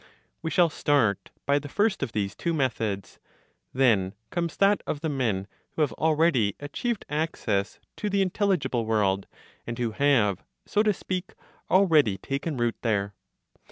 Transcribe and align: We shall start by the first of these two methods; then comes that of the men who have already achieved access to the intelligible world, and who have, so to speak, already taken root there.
We 0.41 0.49
shall 0.49 0.71
start 0.71 1.29
by 1.45 1.59
the 1.59 1.69
first 1.69 2.01
of 2.01 2.11
these 2.11 2.35
two 2.35 2.55
methods; 2.55 3.19
then 3.71 4.15
comes 4.31 4.57
that 4.57 4.81
of 4.87 5.01
the 5.01 5.09
men 5.09 5.45
who 5.75 5.83
have 5.83 5.93
already 5.93 6.55
achieved 6.59 7.05
access 7.07 7.79
to 7.97 8.09
the 8.09 8.23
intelligible 8.23 8.87
world, 8.87 9.27
and 9.67 9.77
who 9.77 9.91
have, 9.91 10.43
so 10.65 10.81
to 10.81 10.91
speak, 10.95 11.35
already 11.69 12.17
taken 12.17 12.57
root 12.57 12.77
there. 12.81 13.13